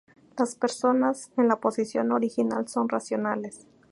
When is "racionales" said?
2.89-3.67